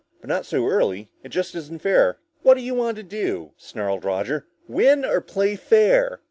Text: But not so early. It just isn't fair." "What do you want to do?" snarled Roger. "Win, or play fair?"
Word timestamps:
But 0.19 0.29
not 0.29 0.47
so 0.47 0.65
early. 0.67 1.11
It 1.23 1.29
just 1.29 1.53
isn't 1.53 1.77
fair." 1.83 2.17
"What 2.41 2.55
do 2.57 2.63
you 2.63 2.73
want 2.73 2.97
to 2.97 3.03
do?" 3.03 3.51
snarled 3.55 4.03
Roger. 4.03 4.47
"Win, 4.67 5.05
or 5.05 5.21
play 5.21 5.55
fair?" 5.55 6.17